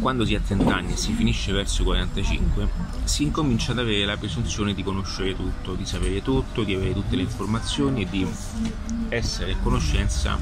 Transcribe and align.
quando 0.00 0.24
si 0.24 0.34
ha 0.34 0.40
30 0.40 0.74
anni 0.74 0.92
e 0.92 0.96
si 0.96 1.12
finisce 1.12 1.52
verso 1.52 1.82
i 1.82 1.84
45, 1.84 2.68
si 3.04 3.24
incomincia 3.24 3.72
ad 3.72 3.78
avere 3.78 4.04
la 4.04 4.16
presunzione 4.16 4.74
di 4.74 4.82
conoscere 4.82 5.34
tutto, 5.34 5.74
di 5.74 5.84
sapere 5.84 6.22
tutto, 6.22 6.62
di 6.62 6.74
avere 6.74 6.92
tutte 6.92 7.16
le 7.16 7.22
informazioni 7.22 8.02
e 8.02 8.08
di 8.08 8.26
essere 9.08 9.52
a 9.52 9.56
conoscenza 9.56 10.38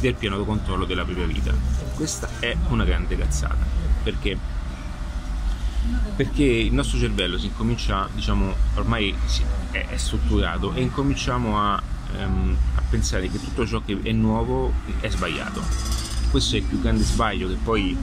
del 0.00 0.14
piano 0.14 0.44
controllo 0.44 0.84
della 0.84 1.04
propria 1.04 1.26
vita. 1.26 1.54
Questa 1.94 2.28
è 2.40 2.56
una 2.68 2.84
grande 2.84 3.16
cazzata, 3.16 3.64
perché 4.02 4.60
perché 6.14 6.44
il 6.44 6.72
nostro 6.72 6.98
cervello 6.98 7.38
si 7.38 7.46
incomincia, 7.46 8.08
diciamo, 8.12 8.54
ormai 8.74 9.14
è, 9.70 9.96
strutturato 9.96 10.72
e 10.74 10.80
incominciamo 10.82 11.58
a, 11.58 11.82
um, 12.18 12.56
a, 12.76 12.82
pensare 12.88 13.28
che 13.28 13.40
tutto 13.40 13.66
ciò 13.66 13.82
che 13.84 13.98
è 14.02 14.12
nuovo 14.12 14.72
è 15.00 15.08
sbagliato. 15.08 15.62
Questo 16.30 16.56
è 16.56 16.58
il 16.58 16.64
più 16.64 16.80
grande 16.80 17.02
sbaglio 17.02 17.48
che 17.48 17.56
poi 17.56 17.96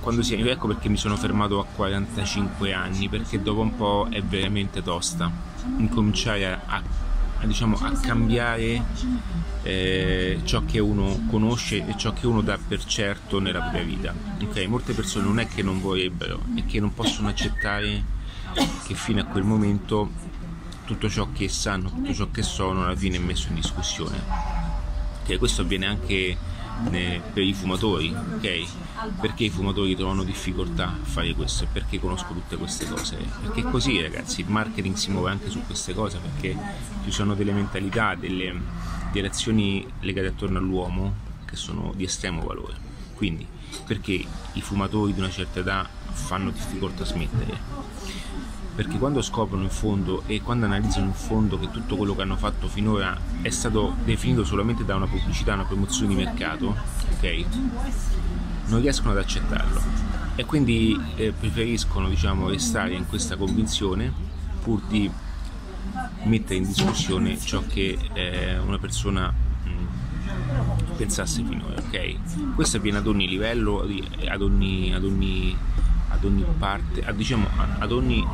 quando 0.00 0.22
si 0.22 0.34
ecco 0.34 0.66
perché 0.66 0.88
mi 0.88 0.96
sono 0.96 1.16
fermato 1.16 1.60
a 1.60 1.64
45 1.64 2.72
anni 2.72 3.08
perché 3.08 3.42
dopo 3.42 3.60
un 3.60 3.76
po' 3.76 4.06
è 4.10 4.22
veramente 4.22 4.82
tosta 4.82 5.30
incominciare 5.78 6.52
a, 6.52 6.60
a 6.66 7.46
diciamo, 7.46 7.76
a 7.80 7.92
cambiare 7.92 8.82
eh, 9.62 10.40
ciò 10.44 10.64
che 10.64 10.78
uno 10.78 11.26
conosce 11.28 11.86
e 11.86 11.96
ciò 11.96 12.12
che 12.12 12.26
uno 12.26 12.42
dà 12.42 12.58
per 12.58 12.84
certo 12.84 13.40
nella 13.40 13.60
propria 13.60 13.82
vita. 13.82 14.14
Okay? 14.42 14.66
Molte 14.66 14.92
persone 14.92 15.24
non 15.24 15.38
è 15.38 15.48
che 15.48 15.62
non 15.62 15.80
vorrebbero, 15.80 16.40
è 16.54 16.64
che 16.66 16.80
non 16.80 16.92
possono 16.92 17.28
accettare 17.28 18.12
che 18.86 18.94
fino 18.94 19.20
a 19.20 19.24
quel 19.24 19.42
momento 19.42 20.10
tutto 20.84 21.08
ciò 21.08 21.28
che 21.32 21.48
sanno, 21.48 21.88
tutto 21.88 22.12
ciò 22.12 22.30
che 22.30 22.42
sono 22.42 22.84
alla 22.84 22.96
fine 22.96 23.16
è 23.16 23.20
messo 23.20 23.48
in 23.48 23.54
discussione. 23.54 24.22
Okay? 25.22 25.38
Questo 25.38 25.62
avviene 25.62 25.86
anche 25.86 26.36
per 27.32 27.42
i 27.42 27.54
fumatori, 27.54 28.14
ok? 28.14 28.64
Perché 29.20 29.44
i 29.44 29.50
fumatori 29.50 29.94
trovano 29.94 30.24
difficoltà 30.24 30.88
a 30.88 31.04
fare 31.04 31.32
questo 31.34 31.64
e 31.64 31.66
perché 31.72 32.00
conosco 32.00 32.32
tutte 32.32 32.56
queste 32.56 32.86
cose? 32.86 33.16
Perché 33.42 33.62
così 33.62 34.00
ragazzi, 34.00 34.40
il 34.40 34.48
marketing 34.48 34.94
si 34.94 35.10
muove 35.10 35.30
anche 35.30 35.50
su 35.50 35.64
queste 35.64 35.94
cose 35.94 36.18
perché 36.18 36.56
ci 37.04 37.10
sono 37.10 37.34
delle 37.34 37.52
mentalità, 37.52 38.14
delle, 38.14 38.54
delle 39.12 39.28
azioni 39.28 39.86
legate 40.00 40.28
attorno 40.28 40.58
all'uomo 40.58 41.14
che 41.44 41.56
sono 41.56 41.92
di 41.94 42.04
estremo 42.04 42.44
valore. 42.44 42.74
Quindi, 43.14 43.46
perché 43.86 44.24
i 44.52 44.60
fumatori 44.60 45.12
di 45.12 45.20
una 45.20 45.30
certa 45.30 45.60
età 45.60 45.88
fanno 46.12 46.50
difficoltà 46.50 47.02
a 47.02 47.06
smettere? 47.06 47.58
Perché 48.74 48.98
quando 48.98 49.22
scoprono 49.22 49.62
in 49.62 49.70
fondo 49.70 50.24
e 50.26 50.42
quando 50.42 50.66
analizzano 50.66 51.06
in 51.06 51.12
fondo 51.12 51.58
che 51.58 51.70
tutto 51.70 51.96
quello 51.96 52.14
che 52.16 52.22
hanno 52.22 52.36
fatto 52.36 52.66
finora 52.66 53.16
è 53.40 53.50
stato 53.50 53.94
definito 54.04 54.44
solamente 54.44 54.84
da 54.84 54.96
una 54.96 55.06
pubblicità, 55.06 55.54
una 55.54 55.64
promozione 55.64 56.08
di 56.08 56.14
mercato, 56.16 56.74
ok? 57.12 57.44
Non 58.66 58.80
riescono 58.80 59.12
ad 59.12 59.18
accettarlo 59.18 59.80
e 60.34 60.44
quindi 60.44 61.00
eh, 61.14 61.32
preferiscono 61.32 62.08
diciamo, 62.08 62.48
restare 62.48 62.94
in 62.94 63.06
questa 63.06 63.36
convinzione 63.36 64.12
pur 64.62 64.80
di 64.88 65.08
mettere 66.24 66.56
in 66.56 66.66
discussione 66.66 67.38
ciò 67.38 67.62
che 67.68 67.96
eh, 68.12 68.58
una 68.58 68.78
persona 68.78 69.32
mh, 69.32 70.96
pensasse 70.96 71.44
finora, 71.44 71.80
ok? 71.80 72.54
Questo 72.56 72.78
avviene 72.78 72.98
ad 72.98 73.06
ogni 73.06 73.28
livello, 73.28 73.82
ad 73.82 74.42
ogni, 74.42 74.92
ad 74.92 75.04
ogni 75.04 75.56
ad 76.24 76.32
ogni 76.32 76.44
parte, 76.58 77.04
a, 77.04 77.12
diciamo, 77.12 77.46
ad, 77.78 77.92
ogni, 77.92 78.26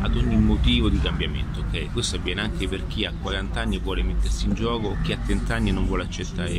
ad, 0.00 0.16
ogni, 0.16 0.36
motivo 0.36 0.88
di 0.88 1.00
cambiamento. 1.00 1.60
Okay? 1.60 1.90
Questo 1.92 2.16
avviene 2.16 2.40
anche 2.40 2.66
per 2.66 2.86
chi 2.86 3.04
a 3.04 3.12
40 3.12 3.60
anni 3.60 3.78
vuole 3.78 4.02
mettersi 4.02 4.46
in 4.46 4.54
gioco, 4.54 4.96
chi 5.02 5.12
a 5.12 5.18
30 5.18 5.54
anni 5.54 5.70
non 5.70 5.86
vuole 5.86 6.02
accettare 6.02 6.52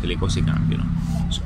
che 0.00 0.06
le 0.06 0.16
cose 0.16 0.42
cambiano. 0.42 0.98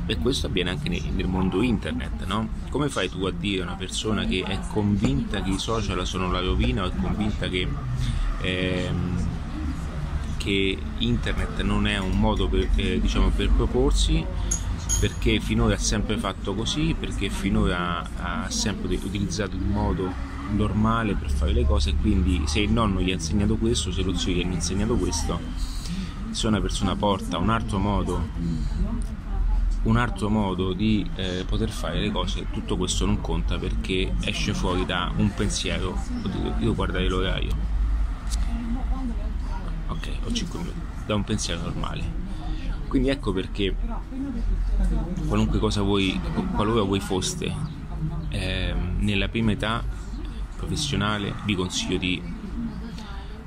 E 0.06 0.16
questo 0.16 0.46
avviene 0.46 0.70
anche 0.70 0.88
nel, 0.88 1.02
nel 1.14 1.28
mondo 1.28 1.62
internet. 1.62 2.24
No? 2.24 2.48
Come 2.70 2.88
fai 2.88 3.10
tu 3.10 3.24
a 3.24 3.32
dire 3.32 3.62
a 3.62 3.66
una 3.66 3.76
persona 3.76 4.24
che 4.24 4.42
è 4.46 4.58
convinta 4.68 5.42
che 5.42 5.50
i 5.50 5.58
social 5.58 6.06
sono 6.06 6.30
la 6.30 6.40
rovina 6.40 6.84
o 6.84 6.86
è 6.86 6.92
convinta 6.96 7.48
che... 7.48 7.68
Ehm, 8.40 9.32
che 10.36 10.76
internet 10.98 11.62
non 11.62 11.86
è 11.86 11.96
un 11.96 12.18
modo 12.18 12.48
per, 12.48 12.68
eh, 12.74 13.00
diciamo, 13.00 13.30
per 13.30 13.48
proporsi 13.48 14.22
perché 15.04 15.38
finora 15.38 15.74
ha 15.74 15.78
sempre 15.78 16.16
fatto 16.16 16.54
così, 16.54 16.96
perché 16.98 17.28
finora 17.28 18.08
ha 18.16 18.48
sempre 18.48 18.94
utilizzato 18.94 19.54
il 19.54 19.60
modo 19.60 20.10
normale 20.52 21.14
per 21.14 21.30
fare 21.30 21.52
le 21.52 21.66
cose 21.66 21.94
quindi 21.94 22.44
se 22.46 22.60
il 22.60 22.72
nonno 22.72 23.02
gli 23.02 23.10
ha 23.10 23.12
insegnato 23.12 23.56
questo, 23.56 23.92
se 23.92 24.00
lo 24.00 24.16
zio 24.16 24.32
gli 24.32 24.40
ha 24.40 24.46
insegnato 24.46 24.94
questo, 24.94 25.38
se 26.30 26.46
una 26.46 26.58
persona 26.58 26.96
porta 26.96 27.36
un 27.36 27.50
altro 27.50 27.76
modo 27.76 28.28
un 29.82 29.98
altro 29.98 30.30
modo 30.30 30.72
di 30.72 31.06
eh, 31.16 31.44
poter 31.46 31.68
fare 31.68 32.00
le 32.00 32.10
cose, 32.10 32.46
tutto 32.50 32.78
questo 32.78 33.04
non 33.04 33.20
conta 33.20 33.58
perché 33.58 34.14
esce 34.22 34.54
fuori 34.54 34.86
da 34.86 35.12
un 35.14 35.34
pensiero. 35.34 36.00
Devo 36.58 36.74
guardare 36.74 37.06
l'orario. 37.06 37.54
Ok, 39.88 40.08
ho 40.24 40.32
5 40.32 40.58
minuti. 40.58 40.80
Da 41.04 41.14
un 41.14 41.24
pensiero 41.24 41.60
normale. 41.60 42.23
Quindi 42.94 43.10
ecco 43.10 43.32
perché 43.32 43.74
qualunque 45.26 45.58
cosa 45.58 45.82
voi, 45.82 46.20
qualora 46.54 46.82
voi 46.84 47.00
foste 47.00 47.52
eh, 48.28 48.72
nella 48.98 49.26
prima 49.26 49.50
età 49.50 49.84
professionale, 50.56 51.34
vi 51.44 51.56
consiglio 51.56 51.98
di 51.98 52.22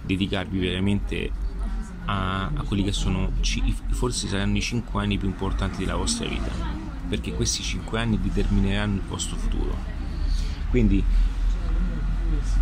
dedicarvi 0.02 0.60
veramente 0.60 1.32
a, 2.08 2.48
a 2.48 2.64
quelli 2.64 2.84
che 2.84 2.92
sono 2.92 3.32
forse 3.92 4.28
saranno 4.28 4.58
i 4.58 4.62
5 4.62 5.02
anni 5.02 5.18
più 5.18 5.30
importanti 5.30 5.78
della 5.78 5.96
vostra 5.96 6.28
vita, 6.28 6.52
perché 7.08 7.34
questi 7.34 7.64
5 7.64 7.98
anni 7.98 8.20
determineranno 8.20 8.96
il 8.96 9.04
vostro 9.08 9.38
futuro. 9.38 9.78
Quindi 10.70 11.02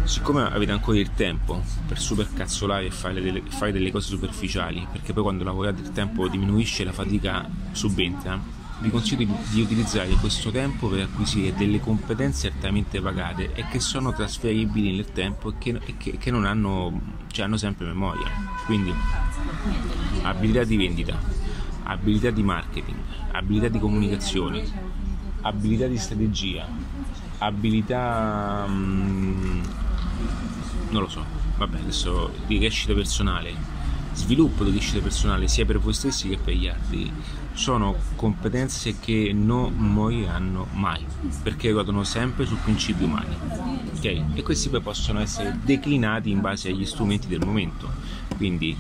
siccome 0.04 0.44
avete 0.44 0.72
ancora 0.72 1.00
il 1.00 1.12
tempo 1.14 1.62
per 1.88 2.00
supercazzolare 2.00 2.86
e 2.86 2.92
fare 2.92 3.22
delle, 3.22 3.42
fare 3.48 3.72
delle 3.72 3.92
cose 3.92 4.10
superficiali, 4.10 4.86
perché 4.92 5.14
poi 5.14 5.24
quando 5.24 5.44
lavorate 5.44 5.82
il 5.82 5.92
tempo 5.92 6.28
diminuisce 6.28 6.84
la 6.84 6.92
fatica 6.92 7.50
subentra, 7.72 8.40
vi 8.80 8.90
consiglio 8.90 9.26
di, 9.26 9.34
di, 9.52 9.62
utilizzare 9.62 10.10
questo 10.16 10.52
tempo 10.52 10.88
per 10.88 11.02
acquisire 11.02 11.54
delle 11.56 11.80
competenze 11.80 12.48
altamente 12.48 13.00
pagate 13.02 13.54
e 13.54 13.66
che 13.70 13.80
sono 13.80 14.14
trasferibili 14.14 14.96
nel 14.96 15.12
tempo 15.12 15.50
e 15.50 15.54
che, 15.58 15.80
e 15.86 15.98
che, 15.98 16.18
che 16.18 16.32
non 16.32 16.46
hanno, 16.46 17.02
cioè 17.32 17.46
hanno 17.46 17.58
sempre 17.58 17.86
memoria. 17.86 18.30
Quindi 18.66 18.94
abilità 20.24 20.64
di 20.66 20.76
vendita, 20.76 21.18
abilità 21.84 22.32
di 22.32 22.44
marketing, 22.44 22.98
abilità 23.32 23.70
di 23.70 23.80
comunicazione, 23.80 24.64
abilità 25.42 25.88
di 25.88 25.98
strategia, 25.98 26.68
abilità... 27.40 28.66
Mh, 28.68 29.62
non 30.90 31.02
lo 31.02 31.10
so, 31.10 31.24
vabbè, 31.58 31.80
adesso 31.80 32.32
di 32.46 32.58
crescita 32.60 32.94
personale, 32.94 33.54
sviluppo 34.14 34.64
di 34.64 34.72
crescita 34.72 35.02
personale 35.02 35.48
sia 35.48 35.66
per 35.66 35.80
voi 35.80 35.94
stessi 35.94 36.30
che 36.30 36.38
per 36.38 36.54
gli 36.54 36.68
altri, 36.68 37.12
sono 37.54 37.96
competenze 38.16 39.00
che 39.00 39.32
non 39.34 39.74
moriranno 39.76 40.68
mai, 40.74 41.04
perché 41.42 41.72
ruotano 41.72 42.04
sempre 42.04 42.46
su 42.46 42.58
principi 42.64 43.04
umani. 43.04 43.36
Okay? 43.98 44.26
E 44.34 44.44
questi 44.44 44.70
poi 44.70 44.82
possono 44.82 45.20
essere 45.20 45.58
declinati 45.64 46.30
in 46.30 46.42
base 46.42 46.70
agli 46.70 46.86
strumenti 46.86 47.28
del 47.28 47.44
momento. 47.44 47.90
Quindi, 48.36 48.76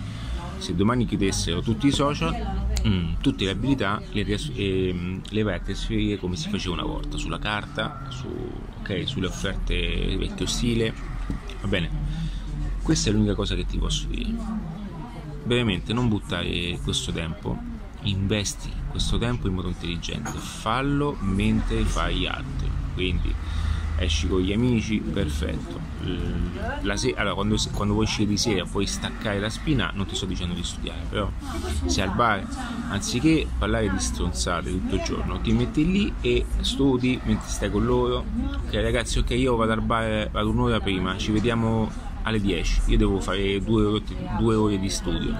se 0.57 0.75
domani 0.75 1.05
chiudessero 1.05 1.61
tutti 1.61 1.87
i 1.87 1.91
social, 1.91 2.64
mm, 2.87 3.13
tutte 3.21 3.45
le 3.45 3.51
abilità 3.51 4.01
le, 4.11 4.23
ries- 4.23 4.51
eh, 4.55 5.21
le 5.27 5.43
vai 5.43 5.55
a 5.55 5.59
trasferire 5.59 6.17
come 6.17 6.35
si 6.35 6.49
faceva 6.49 6.75
una 6.75 6.83
volta, 6.83 7.17
sulla 7.17 7.39
carta, 7.39 8.07
su, 8.09 8.27
okay, 8.79 9.05
sulle 9.05 9.27
offerte 9.27 10.15
vecchio 10.17 10.45
stile, 10.45 10.93
va 11.61 11.67
bene? 11.67 11.89
Questa 12.81 13.09
è 13.09 13.13
l'unica 13.13 13.33
cosa 13.33 13.55
che 13.55 13.65
ti 13.65 13.77
posso 13.77 14.07
dire. 14.07 14.33
Veramente 15.43 15.93
non 15.93 16.07
buttare 16.07 16.79
questo 16.83 17.11
tempo, 17.11 17.57
investi 18.03 18.71
questo 18.89 19.17
tempo 19.17 19.47
in 19.47 19.53
modo 19.55 19.67
intelligente, 19.67 20.37
fallo 20.37 21.17
mentre 21.19 21.83
fai 21.83 22.25
altro. 22.27 22.67
Quindi 22.93 23.33
esci 23.97 24.27
con 24.27 24.41
gli 24.41 24.51
amici, 24.53 24.99
perfetto. 24.99 25.79
La 26.81 26.95
se- 26.95 27.13
allora, 27.15 27.33
quando, 27.33 27.55
quando 27.73 27.93
vuoi 27.93 28.05
uscire 28.05 28.27
di 28.27 28.37
sera 28.37 28.63
puoi 28.65 28.85
staccare 28.85 29.39
la 29.39 29.49
spina, 29.49 29.91
non 29.93 30.05
ti 30.05 30.15
sto 30.15 30.25
dicendo 30.25 30.53
di 30.53 30.63
studiare, 30.63 30.99
però 31.09 31.29
se 31.85 32.01
al 32.01 32.13
bar, 32.13 32.45
anziché 32.89 33.47
parlare 33.57 33.89
di 33.89 33.99
stronzate 33.99 34.69
tutto 34.69 34.95
il 34.95 35.01
giorno, 35.03 35.39
ti 35.41 35.51
metti 35.51 35.85
lì 35.89 36.13
e 36.21 36.45
studi 36.61 37.19
mentre 37.23 37.49
stai 37.49 37.71
con 37.71 37.85
loro. 37.85 38.23
Ok 38.65 38.73
ragazzi, 38.73 39.19
ok 39.19 39.31
io 39.31 39.55
vado 39.55 39.71
al 39.71 39.81
bar, 39.81 40.29
vado 40.31 40.49
un'ora 40.49 40.79
prima, 40.79 41.17
ci 41.17 41.31
vediamo 41.31 41.89
alle 42.25 42.41
10, 42.41 42.81
io 42.87 42.97
devo 42.97 43.19
fare 43.19 43.61
due 43.61 43.85
ore, 43.85 44.01
due 44.39 44.55
ore 44.55 44.79
di 44.79 44.89
studio, 44.89 45.31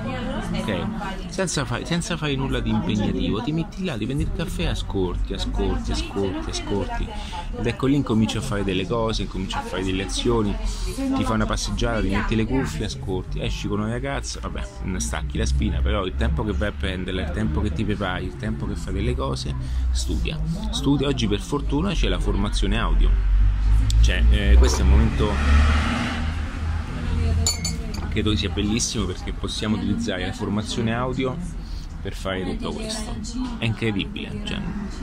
ok? 0.51 0.85
Senza 1.29 1.65
fare, 1.65 1.83
senza 1.83 2.15
fare 2.15 2.35
nulla 2.35 2.59
di 2.59 2.69
impegnativo, 2.69 3.41
ti 3.41 3.51
metti 3.51 3.83
là, 3.83 3.97
ti 3.97 4.05
prendi 4.05 4.23
il 4.23 4.31
caffè, 4.35 4.65
ascolti, 4.65 5.33
ascolti, 5.33 5.91
ascolti, 5.91 6.49
ascolti, 6.51 7.07
ed 7.57 7.65
ecco 7.65 7.87
lì 7.87 7.95
incominci 7.95 8.37
a 8.37 8.41
fare 8.41 8.63
delle 8.63 8.85
cose, 8.85 9.23
incominci 9.23 9.57
a 9.57 9.61
fare 9.61 9.83
delle 9.83 10.03
azioni, 10.03 10.55
ti 10.85 11.23
fai 11.23 11.33
una 11.33 11.47
passeggiata, 11.47 12.01
ti 12.01 12.09
metti 12.09 12.35
le 12.35 12.45
cuffie, 12.45 12.85
ascolti, 12.85 13.41
esci 13.41 13.67
con 13.67 13.79
una 13.79 13.89
ragazza, 13.89 14.39
vabbè, 14.39 14.61
non 14.83 14.99
stacchi 14.99 15.39
la 15.39 15.45
spina, 15.47 15.81
però 15.81 16.05
il 16.05 16.13
tempo 16.15 16.43
che 16.43 16.51
vai 16.51 16.69
a 16.69 16.73
prenderla, 16.77 17.23
il 17.23 17.31
tempo 17.31 17.61
che 17.61 17.73
ti 17.73 17.83
prepari, 17.83 18.25
il 18.25 18.35
tempo 18.35 18.67
che 18.67 18.75
fai 18.75 18.93
delle 18.93 19.15
cose, 19.15 19.55
studia. 19.89 20.39
Studia, 20.69 21.07
oggi 21.07 21.27
per 21.27 21.39
fortuna 21.39 21.93
c'è 21.93 22.09
la 22.09 22.19
formazione 22.19 22.77
audio, 22.77 23.09
cioè 24.01 24.23
eh, 24.29 24.55
questo 24.59 24.81
è 24.81 24.83
un 24.83 24.89
momento 24.91 25.95
credo 28.15 28.35
sia 28.35 28.49
bellissimo 28.49 29.05
perché 29.05 29.33
possiamo 29.33 29.75
utilizzare 29.75 30.25
la 30.25 30.31
formazione 30.31 30.93
audio 30.93 31.35
per 32.01 32.13
fare 32.13 32.45
tutto 32.45 32.71
questo. 32.71 33.13
È 33.57 33.65
incredibile, 33.65 34.31
cioè, 34.45 34.59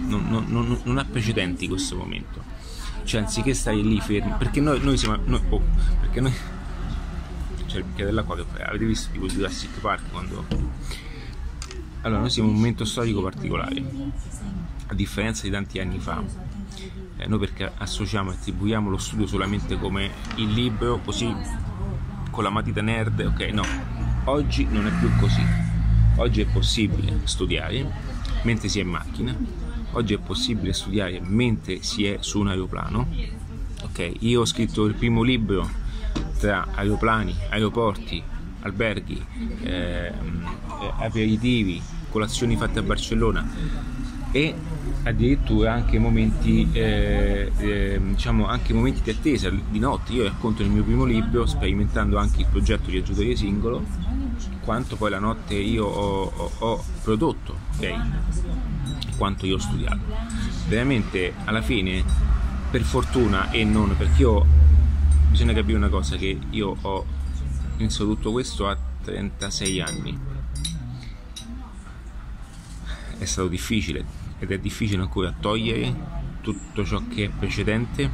non, 0.07 0.29
non, 0.29 0.47
non, 0.49 0.81
non, 0.85 0.99
ha 0.99 1.05
precedenti 1.05 1.69
questo 1.69 1.97
momento. 1.97 2.43
Cioè, 3.05 3.21
anziché 3.21 3.53
stare 3.55 3.77
lì 3.77 4.01
fermi, 4.01 4.33
perché 4.39 4.61
noi, 4.61 4.81
noi 4.81 4.97
siamo. 4.97 5.19
Noi, 5.25 5.41
oh, 5.49 5.61
perché 6.01 6.21
noi. 6.21 6.33
C'è 7.67 7.79
il 7.79 7.85
bicchiere 7.85 8.11
dell'acqua 8.11 8.37
che 8.37 8.63
avete 8.63 8.85
visto 8.85 9.11
tipo 9.11 9.27
Jurassic 9.27 9.81
Park 9.81 10.11
quando. 10.11 10.47
Allora, 12.03 12.21
noi 12.21 12.31
siamo 12.31 12.49
in 12.49 12.55
un 12.55 12.61
momento 12.61 12.85
storico 12.85 13.21
particolare, 13.21 13.83
a 14.87 14.95
differenza 14.95 15.43
di 15.43 15.51
tanti 15.51 15.81
anni 15.81 15.99
fa. 15.99 16.23
Eh, 17.17 17.27
noi 17.27 17.39
perché 17.39 17.73
associamo 17.79 18.31
e 18.31 18.35
attribuiamo 18.35 18.89
lo 18.89 18.99
studio 18.99 19.27
solamente 19.27 19.77
come 19.77 20.11
il 20.37 20.51
libro, 20.53 21.01
così 21.05 21.35
con 22.33 22.43
la 22.43 22.51
matita 22.51 22.81
nerd, 22.81 23.21
ok, 23.21 23.41
no, 23.53 23.63
oggi 24.25 24.67
non 24.69 24.87
è 24.87 24.91
più 24.99 25.11
così. 25.21 25.45
Oggi 26.17 26.41
è 26.41 26.47
possibile 26.47 27.21
studiare 27.25 27.87
mentre 28.43 28.69
si 28.69 28.79
è 28.79 28.83
in 28.83 28.89
macchina, 28.89 29.37
oggi 29.93 30.15
è 30.15 30.19
possibile 30.19 30.73
studiare 30.73 31.21
mentre 31.21 31.83
si 31.83 32.07
è 32.07 32.17
su 32.21 32.41
un 32.41 32.49
aeroplano. 32.49 33.07
Ok, 33.83 34.15
io 34.21 34.41
ho 34.41 34.45
scritto 34.47 34.87
il 34.87 34.95
primo 34.95 35.23
libro 35.23 35.69
tra 36.39 36.69
aeroplani, 36.75 37.35
aeroporti, 37.51 38.23
alberghi, 38.61 39.23
eh, 39.65 40.13
aperitivi, 40.99 41.83
colazioni 42.09 42.57
fatte 42.57 42.79
a 42.79 42.83
Barcellona 42.83 43.47
e 44.33 44.55
addirittura 45.05 45.73
anche 45.75 45.99
momenti, 45.99 46.69
eh, 46.73 47.51
eh, 47.59 48.01
diciamo 48.03 48.47
anche 48.47 48.73
momenti 48.73 49.03
di 49.03 49.11
attesa 49.11 49.51
di 49.51 49.79
notte. 49.79 50.13
Io 50.13 50.25
racconto 50.25 50.63
nel 50.63 50.71
mio 50.71 50.83
primo 50.83 51.05
libro, 51.05 51.47
sperimentando 51.47 52.17
anche 52.19 52.41
il 52.41 52.47
progetto 52.51 52.91
di 52.91 52.99
aggiutore 52.99 53.37
singolo, 53.37 53.85
quanto 54.65 54.97
poi 54.97 55.11
la 55.11 55.19
notte 55.19 55.55
io 55.55 55.85
ho, 55.85 56.33
ho, 56.35 56.51
ho 56.59 56.85
prodotto, 57.03 57.57
ok? 57.77 59.17
Quanto 59.17 59.47
io 59.47 59.57
ho 59.57 59.61
studiato. 59.61 60.01
Veramente 60.69 61.35
alla 61.45 61.63
fine, 61.63 62.03
per 62.71 62.83
fortuna 62.83 63.51
e 63.51 63.65
non 63.65 63.95
perché 63.97 64.23
io 64.23 64.47
bisogna 65.31 65.53
capire 65.53 65.77
una 65.77 65.89
cosa 65.89 66.17
che 66.17 66.39
io 66.51 66.77
ho 66.81 67.05
iniziato 67.77 68.07
tutto 68.15 68.33
questo 68.33 68.69
a 68.69 68.77
36 69.05 69.81
anni. 69.81 70.19
È 73.19 73.25
stato 73.25 73.49
difficile 73.49 74.22
ed 74.43 74.51
è 74.51 74.59
difficile 74.59 75.03
ancora 75.03 75.33
togliere 75.39 75.95
tutto 76.41 76.85
ciò 76.85 77.01
che 77.09 77.27
è 77.27 77.29
precedente, 77.29 78.11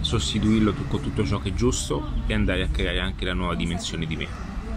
sostituirlo 0.00 0.74
con 0.88 1.00
tutto 1.00 1.24
ciò 1.24 1.38
che 1.38 1.50
è 1.50 1.54
giusto 1.54 2.14
e 2.26 2.34
andare 2.34 2.64
a 2.64 2.66
creare 2.66 2.98
anche 2.98 3.24
la 3.24 3.32
nuova 3.32 3.54
dimensione 3.54 4.04
di 4.04 4.16
me. 4.16 4.26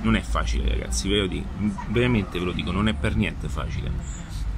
Non 0.04 0.16
è 0.16 0.22
facile 0.22 0.70
ragazzi, 0.70 1.10
veramente 1.90 2.38
ve 2.38 2.46
lo 2.46 2.52
dico, 2.52 2.72
non 2.72 2.88
è 2.88 2.94
per 2.94 3.16
niente 3.16 3.50
facile. 3.50 3.92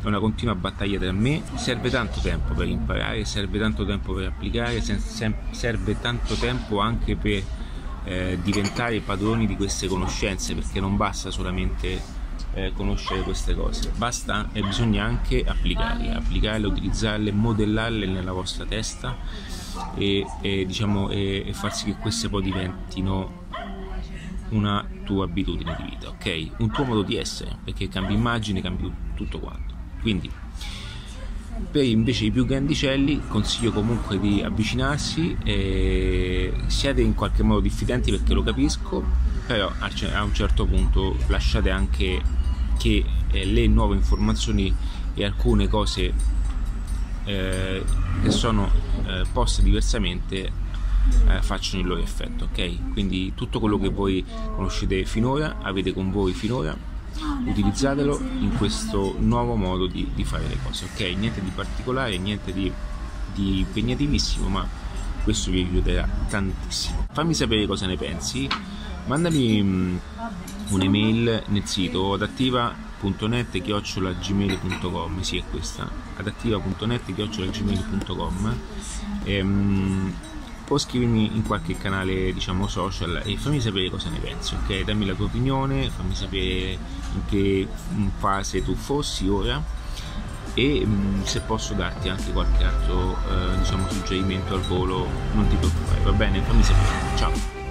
È 0.02 0.06
una 0.06 0.20
continua 0.20 0.54
battaglia 0.54 1.00
tra 1.00 1.14
me, 1.14 1.42
serve 1.56 1.90
tanto 1.90 2.20
tempo 2.20 2.54
per 2.54 2.68
imparare, 2.68 3.24
serve 3.24 3.58
tanto 3.58 3.86
tempo 3.86 4.14
per 4.14 4.28
applicare, 4.28 4.82
serve 4.82 5.98
tanto 6.02 6.36
tempo 6.36 6.80
anche 6.82 7.16
per 7.16 7.42
eh, 8.04 8.38
diventare 8.44 9.00
padroni 9.00 9.48
di 9.48 9.56
queste 9.56 9.88
conoscenze, 9.88 10.54
perché 10.54 10.82
non 10.82 10.98
basta 10.98 11.32
solamente 11.32 12.17
eh, 12.54 12.72
conoscere 12.74 13.22
queste 13.22 13.56
cose, 13.56 13.92
basta 13.96 14.50
e 14.52 14.62
bisogna 14.62 15.04
anche 15.04 15.44
applicarle, 15.46 16.12
applicarle, 16.12 16.68
utilizzarle, 16.68 17.32
modellarle 17.32 18.06
nella 18.06 18.32
vostra 18.32 18.66
testa 18.66 19.16
e, 19.96 20.26
e, 20.42 20.66
diciamo, 20.66 21.10
e, 21.10 21.44
e 21.48 21.54
far 21.54 21.74
sì 21.74 21.86
che 21.86 21.96
queste 21.96 22.30
poi 22.30 22.44
diventino 22.44 23.46
una 24.50 24.86
tua 25.04 25.26
abitudine 25.26 25.76
di 25.78 25.84
vita, 25.90 26.10
ok? 26.10 26.52
Un 26.58 26.72
tuo 26.72 26.86
modo 26.86 27.02
di 27.02 27.18
essere, 27.18 27.58
perché 27.64 27.90
cambi 27.90 28.14
immagine, 28.14 28.62
cambi 28.62 28.92
tutto 29.14 29.40
quanto. 29.40 29.76
Quindi, 30.02 30.32
per 31.70 31.84
invece 31.84 32.26
i 32.26 32.32
più 32.32 32.46
grandicelli 32.46 33.24
consiglio 33.28 33.72
comunque 33.72 34.20
di 34.20 34.42
avvicinarsi, 34.42 35.36
e 35.44 36.54
siate 36.68 37.02
in 37.02 37.14
qualche 37.14 37.44
modo 37.44 37.60
diffidenti 37.60 38.12
perché 38.12 38.34
lo 38.34 38.44
capisco, 38.44 39.04
però 39.46 39.72
a 39.80 40.24
un 40.24 40.34
certo 40.34 40.66
punto 40.66 41.18
lasciate 41.28 41.70
anche 41.70 42.22
che 42.78 43.04
eh, 43.32 43.46
le 43.46 43.68
nuove 43.68 43.96
informazioni 43.96 44.74
e 45.14 45.26
alcune 45.26 45.68
cose 45.68 46.14
eh, 47.26 47.84
che 48.24 48.32
sono 48.32 48.70
eh, 49.06 49.24
poste 49.32 49.62
diversamente 49.62 50.66
eh, 51.28 51.42
facciano 51.42 51.82
il 51.82 51.88
loro 51.88 52.02
effetto, 52.02 52.46
ok? 52.46 52.92
Quindi 52.94 53.34
tutto 53.36 53.60
quello 53.60 53.78
che 53.78 53.90
voi 53.90 54.24
conoscete 54.56 55.06
finora, 55.06 55.58
avete 55.62 55.94
con 55.94 56.12
voi 56.12 56.34
finora, 56.34 56.76
utilizzatelo 57.46 58.20
in 58.40 58.56
questo 58.58 59.16
nuovo 59.20 59.56
modo 59.56 59.88
di, 59.88 60.10
di 60.14 60.24
fare 60.24 60.48
le 60.48 60.58
cose, 60.64 60.86
ok? 60.86 61.00
Niente 61.18 61.42
di 61.42 61.52
particolare, 61.54 62.18
niente 62.18 62.54
di, 62.54 62.72
di 63.34 63.60
impegnativissimo, 63.60 64.48
ma 64.48 64.68
questo 65.24 65.52
vi 65.52 65.62
aiuterà 65.62 66.08
tantissimo. 66.30 67.08
Fammi 67.12 67.34
sapere 67.34 67.66
cosa 67.66 67.86
ne 67.86 67.98
pensi, 67.98 68.48
mandami 69.08 69.64
mm, 69.64 69.98
un'email 70.69 71.44
nel 71.48 71.66
sito 71.66 72.14
adattiva.net 72.14 73.62
chiocciolagmail.com 73.62 75.22
sì 75.22 75.38
è 75.38 75.44
questa 75.50 75.90
adattiva.net 76.18 77.14
chiocciolagmail.com 77.14 78.56
ehm, 79.24 80.14
o 80.69 80.78
scrivimi 80.78 81.36
in 81.36 81.44
qualche 81.44 81.78
canale 81.78 82.34
diciamo 82.34 82.68
social 82.68 83.22
e 83.24 83.38
fammi 83.38 83.62
sapere 83.62 83.90
cosa 83.90 84.10
ne 84.10 84.19
pensi 84.19 84.56
ok? 84.56 84.84
Dammi 84.84 85.06
la 85.06 85.14
tua 85.14 85.25
opinione 85.25 85.90
fammi 85.90 86.14
sapere 86.14 86.72
in 87.14 87.25
che 87.28 87.68
fase 88.18 88.64
tu 88.64 88.75
fossi 88.75 89.28
ora 89.28 89.64
e 90.54 90.84
mm, 90.86 91.22
se 91.24 91.42
posso 91.42 91.74
darti 91.74 92.10
anche 92.10 92.31
qualche 92.31 92.64
altro 92.64 93.16
eh, 93.30 93.58
diciamo 93.60 93.88
suggerimento 93.90 94.56
al 94.56 94.62
volo 94.62 95.08
non 95.34 95.48
ti 95.48 95.56
preoccupare 95.56 96.02
va 96.02 96.12
bene? 96.12 96.42
Fammi 96.42 96.64
sapere. 96.64 97.16
Ciao 97.16 97.67